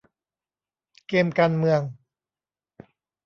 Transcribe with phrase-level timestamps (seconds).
[1.07, 1.81] เกมการเมือง